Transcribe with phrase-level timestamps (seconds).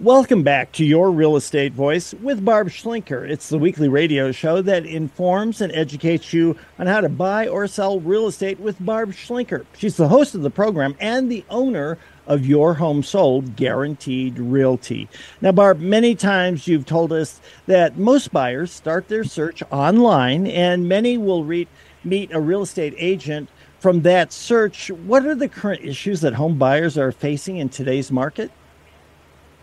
[0.00, 3.28] Welcome back to Your Real Estate Voice with Barb Schlinker.
[3.28, 7.66] It's the weekly radio show that informs and educates you on how to buy or
[7.66, 9.66] sell real estate with Barb Schlinker.
[9.76, 15.06] She's the host of the program and the owner of Your Home Sold Guaranteed Realty.
[15.42, 20.88] Now, Barb, many times you've told us that most buyers start their search online and
[20.88, 21.68] many will read,
[22.04, 24.90] meet a real estate agent from that search.
[24.90, 28.50] What are the current issues that home buyers are facing in today's market?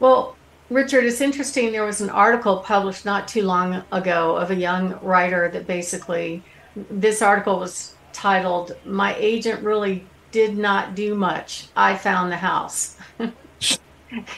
[0.01, 0.35] Well,
[0.71, 1.71] Richard, it's interesting.
[1.71, 6.41] There was an article published not too long ago of a young writer that basically,
[6.89, 11.67] this article was titled, My Agent Really Did Not Do Much.
[11.75, 12.97] I Found the House.
[13.19, 13.33] and,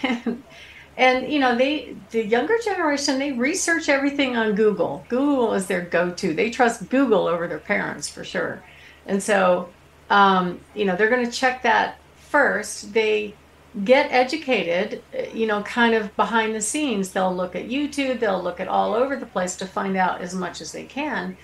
[0.98, 5.06] and, you know, they, the younger generation, they research everything on Google.
[5.08, 6.34] Google is their go to.
[6.34, 8.62] They trust Google over their parents for sure.
[9.06, 9.70] And so,
[10.10, 12.94] um, you know, they're going to check that first.
[12.94, 13.36] They,
[13.84, 17.12] get educated, eh, you know, kind of behind the scenes.
[17.12, 20.34] They'll look at YouTube, they'll look at all over the place to find out as
[20.34, 21.38] much as they can.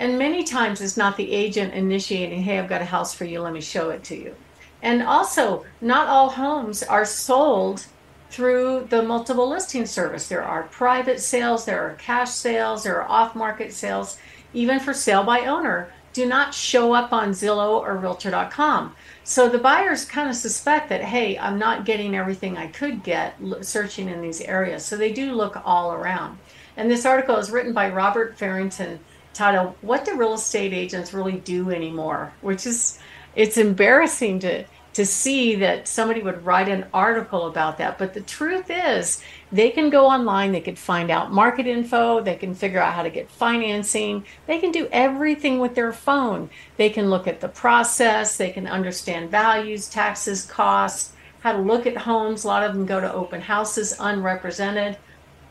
[0.00, 3.40] And many times it's not the agent initiating, hey, I've got a house for you,
[3.40, 4.34] let me show it to you.
[4.82, 7.86] And also, not all homes are sold
[8.30, 10.28] through the multiple listing service.
[10.28, 14.18] There are private sales, there are cash sales, there are off market sales,
[14.52, 15.92] even for sale by owner.
[16.18, 18.96] Do not show up on Zillow or Realtor.com.
[19.22, 23.36] So the buyers kind of suspect that, hey, I'm not getting everything I could get
[23.60, 24.84] searching in these areas.
[24.84, 26.38] So they do look all around.
[26.76, 28.98] And this article is written by Robert Farrington
[29.32, 32.32] titled, What Do Real Estate Agents Really Do Anymore?
[32.40, 32.98] Which is,
[33.36, 37.98] it's embarrassing to to see that somebody would write an article about that.
[37.98, 39.22] But the truth is,
[39.52, 43.02] they can go online, they can find out market info, they can figure out how
[43.02, 46.50] to get financing, they can do everything with their phone.
[46.76, 51.86] They can look at the process, they can understand values, taxes, costs, how to look
[51.86, 52.44] at homes.
[52.44, 54.98] A lot of them go to open houses unrepresented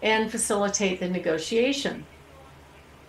[0.02, 2.06] and facilitate the negotiation.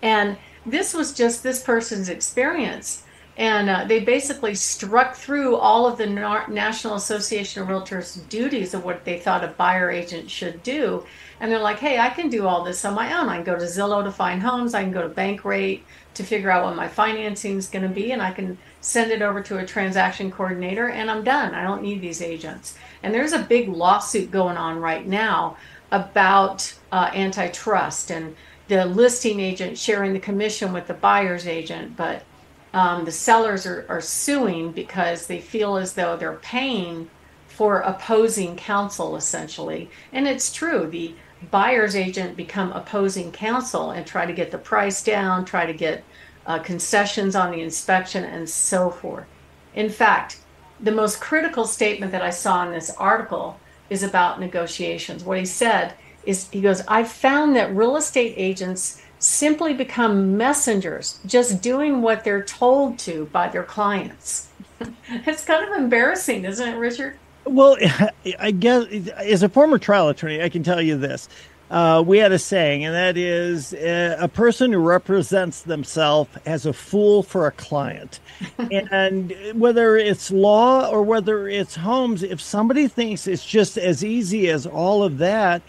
[0.02, 3.04] And this was just this person's experience
[3.38, 8.84] and uh, they basically struck through all of the National Association of Realtors duties of
[8.84, 11.06] what they thought a buyer agent should do.
[11.38, 13.28] And they're like, hey, I can do all this on my own.
[13.28, 14.75] I can go to Zillow to find homes.
[14.75, 15.82] I can go to Bankrate
[16.15, 18.10] to figure out what my financing is going to be.
[18.10, 21.54] And I can send it over to a transaction coordinator and I'm done.
[21.54, 22.77] I don't need these agents.
[23.04, 25.56] And there's a big lawsuit going on right now
[25.93, 28.34] about uh, antitrust and
[28.66, 31.97] the listing agent sharing the commission with the buyer's agent.
[31.97, 32.25] But
[32.74, 37.08] um, the sellers are, are suing because they feel as though they're paying
[37.48, 39.90] for opposing counsel essentially.
[40.12, 41.14] And it's true the
[41.50, 46.04] buyer's agent become opposing counsel and try to get the price down try to get
[46.46, 49.26] uh, concessions on the inspection and so forth.
[49.74, 50.38] In fact
[50.80, 53.58] the most critical statement that i saw in this article
[53.90, 55.24] is about negotiations.
[55.24, 61.20] What he said is he goes i found that real estate agents simply become messengers,
[61.26, 64.48] just doing what they're told to by their clients.
[65.08, 67.18] it's kind of embarrassing, isn't it, Richard?
[67.44, 67.76] Well,
[68.38, 68.86] I guess
[69.16, 71.28] as a former trial attorney, I can tell you this.
[71.70, 76.64] Uh, we had a saying, and that is uh, a person who represents themselves as
[76.64, 78.20] a fool for a client.
[78.70, 84.48] and whether it's law or whether it's homes, if somebody thinks it's just as easy
[84.48, 85.60] as all of that,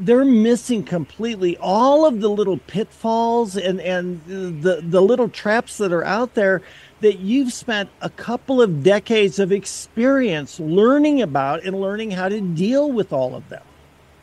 [0.00, 5.92] they're missing completely all of the little pitfalls and and the the little traps that
[5.92, 6.62] are out there
[7.00, 12.40] that you've spent a couple of decades of experience learning about and learning how to
[12.40, 13.62] deal with all of them.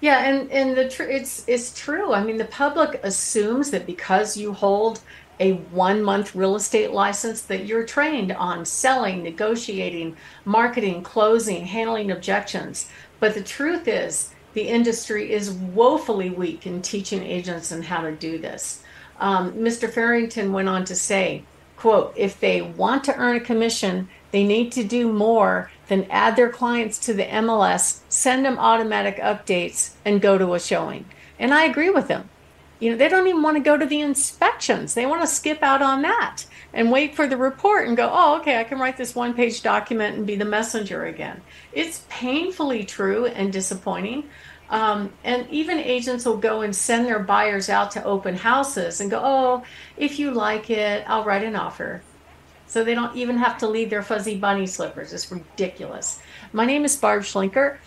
[0.02, 2.14] Yeah, and and the tr- it's it's true.
[2.14, 5.00] I mean, the public assumes that because you hold
[5.40, 10.16] a one month real estate license that you're trained on selling, negotiating,
[10.46, 12.90] marketing, closing, handling objections.
[13.19, 18.12] But the truth is the industry is woefully weak in teaching agents on how to
[18.14, 18.82] do this.
[19.20, 19.92] Um, Mr.
[19.92, 21.44] Farrington went on to say,
[21.76, 26.36] quote, if they want to earn a commission, they need to do more than add
[26.36, 31.06] their clients to the MLS, send them automatic updates, and go to a showing.
[31.38, 32.29] And I agree with him.
[32.79, 34.94] You know, they don't even want to go to the inspections.
[34.94, 36.44] They want to skip out on that
[36.74, 39.62] and wait for the report and go, oh, okay, I can write this one page
[39.64, 41.41] document and be the messenger again.
[41.72, 44.29] It's painfully true and disappointing.
[44.76, 49.10] Um, and even agents will go and send their buyers out to open houses and
[49.10, 49.64] go, oh,
[49.96, 52.02] if you like it, I'll write an offer.
[52.68, 55.14] So they don't even have to leave their fuzzy bunny slippers.
[55.14, 56.20] It's ridiculous.
[56.52, 57.78] My name is Barb Schlinker.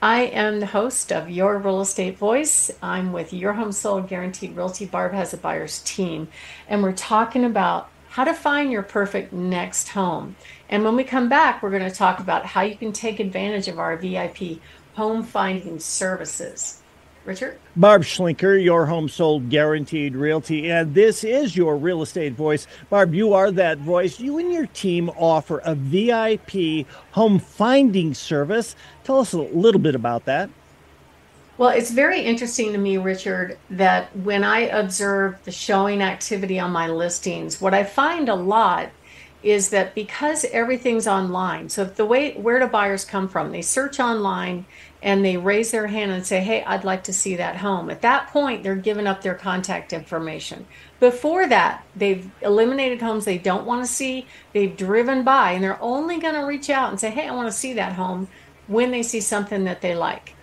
[0.00, 2.70] I am the host of Your Real Estate Voice.
[2.80, 4.86] I'm with Your Home Sold Guaranteed Realty.
[4.86, 6.28] Barb has a buyer's team,
[6.66, 10.34] and we're talking about how to find your perfect next home.
[10.70, 13.68] And when we come back, we're going to talk about how you can take advantage
[13.68, 14.60] of our VIP
[14.98, 16.82] home finding services.
[17.24, 17.56] Richard?
[17.76, 20.72] Barb Schlinker, your home sold guaranteed realty.
[20.72, 22.66] And this is your real estate voice.
[22.90, 24.18] Barb, you are that voice.
[24.18, 28.74] You and your team offer a VIP home finding service.
[29.04, 30.50] Tell us a little bit about that.
[31.58, 36.72] Well, it's very interesting to me, Richard, that when I observe the showing activity on
[36.72, 38.90] my listings, what I find a lot
[39.42, 43.52] is that because everything's online, so the way where do buyers come from?
[43.52, 44.66] They search online
[45.02, 47.90] and they raise their hand and say, Hey, I'd like to see that home.
[47.90, 50.66] At that point, they're giving up their contact information.
[51.00, 55.82] Before that, they've eliminated homes they don't want to see, they've driven by, and they're
[55.82, 58.28] only going to reach out and say, Hey, I want to see that home
[58.66, 60.34] when they see something that they like.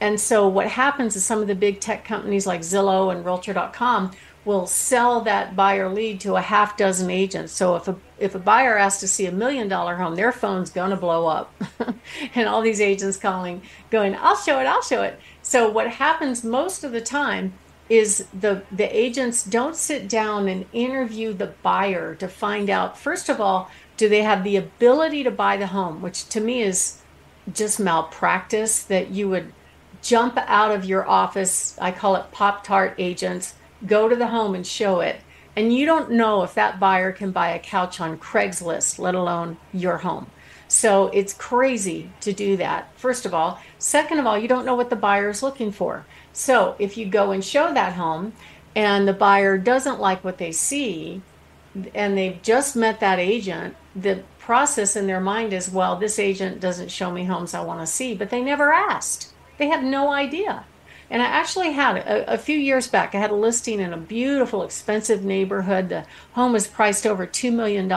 [0.00, 4.12] And so, what happens is some of the big tech companies like Zillow and Realtor.com
[4.44, 7.52] will sell that buyer lead to a half dozen agents.
[7.52, 10.70] So if a if a buyer asks to see a million dollar home, their phone's
[10.70, 11.54] gonna blow up,
[12.34, 16.44] and all these agents calling, going, "I'll show it, I'll show it." So what happens
[16.44, 17.54] most of the time
[17.88, 23.28] is the the agents don't sit down and interview the buyer to find out first
[23.28, 27.00] of all, do they have the ability to buy the home, which to me is
[27.52, 29.52] just malpractice that you would
[30.02, 31.76] jump out of your office.
[31.80, 33.54] I call it pop tart agents
[33.86, 35.20] go to the home and show it.
[35.56, 39.56] And you don't know if that buyer can buy a couch on Craigslist, let alone
[39.72, 40.26] your home.
[40.66, 43.60] So it's crazy to do that, first of all.
[43.78, 46.04] Second of all, you don't know what the buyer is looking for.
[46.32, 48.32] So if you go and show that home
[48.74, 51.22] and the buyer doesn't like what they see
[51.94, 56.60] and they've just met that agent, the process in their mind is, well, this agent
[56.60, 59.32] doesn't show me homes I want to see, but they never asked.
[59.58, 60.64] They have no idea.
[61.10, 63.98] And I actually had a, a, few years back, I had a listing in a
[63.98, 65.88] beautiful, expensive neighborhood.
[65.88, 67.90] The home was priced over $2 million.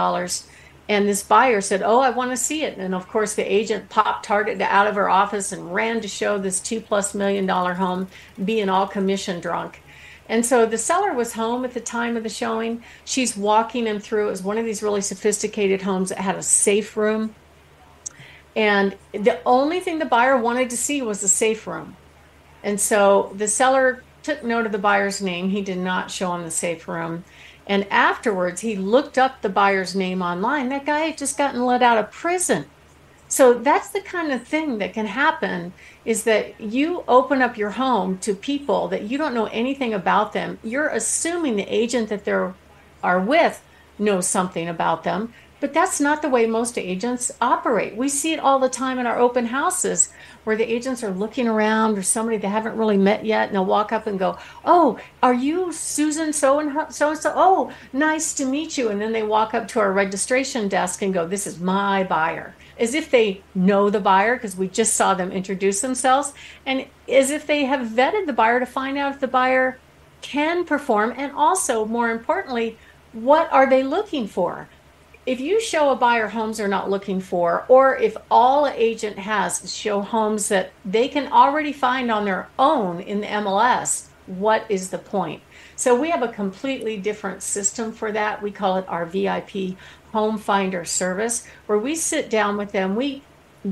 [0.89, 2.77] And this buyer said, Oh, I want to see it.
[2.77, 6.37] And of course, the agent popped target out of her office and ran to show
[6.37, 8.07] this two plus million dollar home,
[8.43, 9.81] being all commission drunk.
[10.29, 12.83] And so the seller was home at the time of the showing.
[13.05, 14.27] She's walking him through.
[14.27, 17.33] It was one of these really sophisticated homes that had a safe room.
[18.55, 21.95] And the only thing the buyer wanted to see was the safe room.
[22.63, 25.49] And so the seller took note of the buyer's name.
[25.49, 27.23] He did not show him the safe room.
[27.65, 30.69] And afterwards, he looked up the buyer's name online.
[30.69, 32.65] That guy had just gotten let out of prison.
[33.29, 35.73] So that's the kind of thing that can happen
[36.05, 40.31] is that you open up your home to people that you don't know anything about
[40.31, 40.59] them.
[40.63, 42.53] You're assuming the agent that they're
[43.03, 43.61] are with
[43.99, 47.95] knows something about them, but that's not the way most agents operate.
[47.95, 50.09] We see it all the time in our open houses
[50.43, 53.65] where the agents are looking around or somebody they haven't really met yet and they'll
[53.65, 57.33] walk up and go, "Oh, are you Susan so and so and so?
[57.35, 61.13] Oh, nice to meet you." And then they walk up to our registration desk and
[61.13, 65.15] go, "This is my buyer." As if they know the buyer because we just saw
[65.15, 66.33] them introduce themselves
[66.65, 69.79] and as if they have vetted the buyer to find out if the buyer
[70.21, 72.77] can perform and also more importantly,
[73.13, 74.67] what are they looking for?
[75.27, 79.19] If you show a buyer homes they're not looking for, or if all an agent
[79.19, 84.07] has is show homes that they can already find on their own in the MLS,
[84.25, 85.43] what is the point?
[85.75, 88.41] So we have a completely different system for that.
[88.41, 89.75] We call it our VIP
[90.13, 92.95] home finder service, where we sit down with them.
[92.95, 93.21] We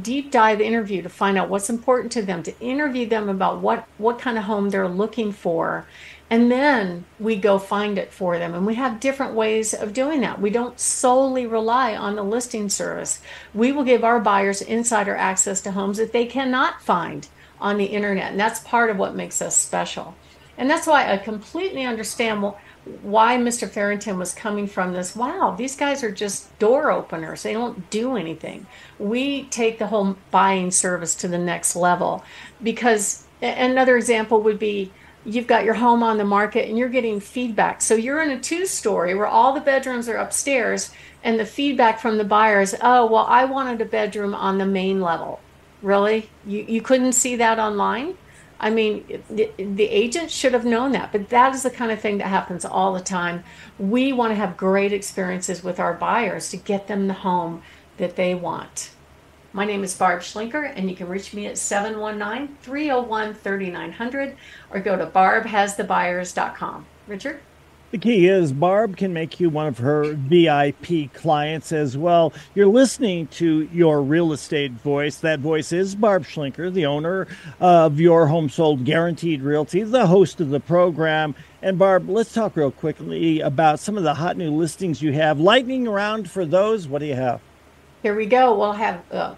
[0.02, 3.88] deep dive interview to find out what's important to them, to interview them about what,
[3.98, 5.88] what kind of home they're looking for
[6.30, 8.56] and then we go find it for them.
[8.56, 10.42] And we have different ways of doing that.
[10.42, 13.22] We don't solely rely on the listing service.
[13.54, 17.28] We will give our buyers insider access to homes that they cannot find
[17.62, 18.32] on the internet.
[18.32, 20.16] And that's part of what makes us special.
[20.58, 22.44] And that's why I completely understand
[23.02, 23.70] why Mr.
[23.70, 25.16] Farrington was coming from this.
[25.16, 27.44] Wow, these guys are just door openers.
[27.44, 28.66] They don't do anything.
[28.98, 32.24] We take the whole buying service to the next level
[32.64, 34.92] because another example would be
[35.26, 37.82] you've got your home on the market and you're getting feedback.
[37.82, 40.92] So you're in a two story where all the bedrooms are upstairs
[41.24, 45.02] and the feedback from the buyers, oh, well, I wanted a bedroom on the main
[45.02, 45.40] level.
[45.82, 46.30] Really?
[46.46, 48.18] You, you couldn't see that online?
[48.60, 52.00] I mean, the, the agent should have known that, but that is the kind of
[52.00, 53.44] thing that happens all the time.
[53.78, 57.64] We want to have great experiences with our buyers to get them the home
[57.98, 58.92] that they want.
[59.56, 64.36] My name is Barb Schlinker, and you can reach me at 719 301 3900
[64.70, 66.86] or go to barbhasthebuyers.com.
[67.08, 67.40] Richard?
[67.92, 72.34] The key is Barb can make you one of her VIP clients as well.
[72.54, 75.16] You're listening to your real estate voice.
[75.20, 77.26] That voice is Barb Schlinker, the owner
[77.62, 81.34] of Your Home Sold Guaranteed Realty, the host of the program.
[81.62, 85.40] And Barb, let's talk real quickly about some of the hot new listings you have.
[85.40, 86.90] Lightning around for those.
[86.90, 87.40] What do you have?
[88.06, 88.56] Here we go.
[88.56, 89.34] We'll have uh,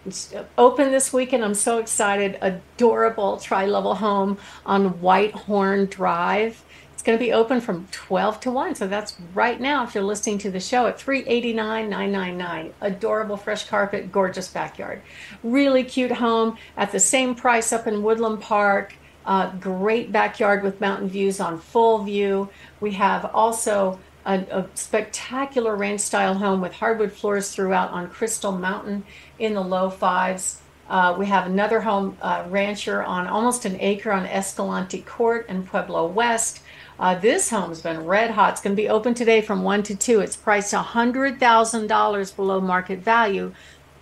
[0.57, 1.41] open this weekend.
[1.41, 2.37] I'm so excited.
[2.41, 6.65] Adorable tri-level home on Whitehorn Drive.
[6.91, 8.75] It's going to be open from 12 to 1.
[8.75, 12.73] So that's right now if you're listening to the show at 389,999.
[12.81, 15.01] Adorable fresh carpet, gorgeous backyard.
[15.43, 18.95] Really cute home at the same price up in Woodland Park.
[19.25, 22.49] Uh, great backyard with mountain views on full view.
[22.81, 28.51] We have also a, a spectacular ranch style home with hardwood floors throughout on Crystal
[28.51, 29.05] Mountain
[29.39, 30.61] in the low fives.
[30.89, 35.65] Uh, we have another home uh, rancher on almost an acre on Escalante Court in
[35.65, 36.61] Pueblo West.
[36.99, 38.53] Uh, this home's been red hot.
[38.53, 40.19] It's going to be open today from 1 to 2.
[40.19, 43.53] It's priced $100,000 below market value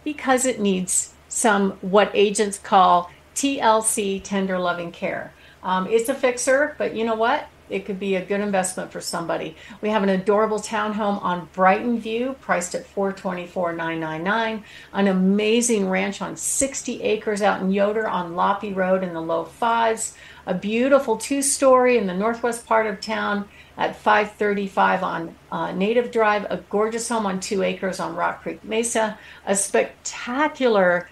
[0.03, 5.33] because it needs some what agents call TLC, tender loving care.
[5.61, 7.47] Um, it's a fixer, but you know what?
[7.69, 9.55] It could be a good investment for somebody.
[9.81, 14.63] We have an adorable townhome on Brighton View, priced at $424,999.
[14.93, 19.45] An amazing ranch on 60 acres out in Yoder on Loppy Road in the low
[19.45, 20.15] fives.
[20.45, 26.45] A beautiful two-story in the northwest part of town at 535 on uh, Native Drive.
[26.49, 29.17] A gorgeous home on two acres on Rock Creek Mesa.
[29.45, 31.09] A spectacular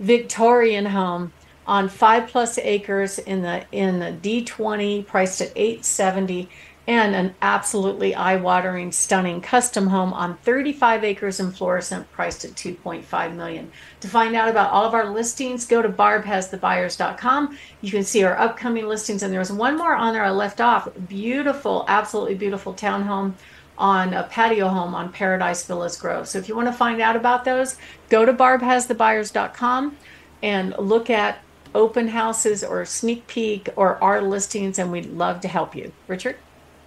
[0.00, 1.32] Victorian home
[1.66, 6.48] on five plus acres in the in the D20 priced at 870
[6.86, 13.36] and an absolutely eye-watering stunning custom home on 35 acres in Florissant priced at 2.5
[13.36, 13.70] million.
[14.00, 17.56] To find out about all of our listings, go to barbhasthebuyers.com.
[17.82, 20.88] You can see our upcoming listings and there's one more on there I left off.
[21.08, 23.34] Beautiful, absolutely beautiful townhome
[23.78, 26.28] on a patio home on Paradise Villas Grove.
[26.28, 27.76] So if you want to find out about those,
[28.08, 29.96] go to barbhasthebuyers.com
[30.42, 31.38] and look at
[31.74, 35.92] open houses or sneak peek or our listings, and we'd love to help you.
[36.08, 36.36] Richard?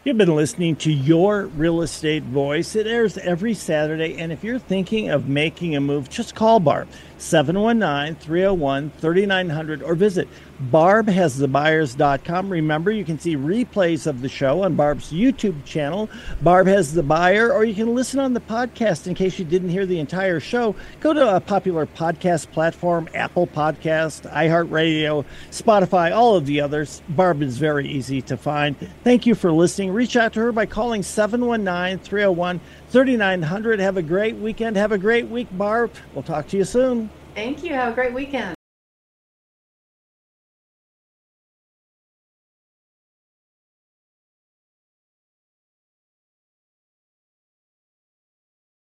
[0.05, 2.75] You've been listening to Your Real Estate Voice.
[2.75, 6.87] It airs every Saturday, and if you're thinking of making a move, just call Barb
[7.17, 10.27] 719 301 3900 or visit
[10.71, 12.49] barbhasthebuyers.com.
[12.49, 16.09] Remember, you can see replays of the show on Barb's YouTube channel,
[16.41, 19.69] Barb Has the Buyer, or you can listen on the podcast in case you didn't
[19.69, 20.75] hear the entire show.
[20.99, 27.01] Go to a popular podcast platform, Apple Podcast, iHeartRadio, Spotify, all of the others.
[27.09, 28.75] Barb is very easy to find.
[29.03, 29.91] Thank you for listening.
[29.91, 33.79] Reach out to her by calling 719 301 3900.
[33.79, 34.75] Have a great weekend.
[34.77, 35.91] Have a great week, Barb.
[36.13, 37.09] We'll talk to you soon.
[37.33, 37.73] Thank you.
[37.73, 38.55] Have a great weekend.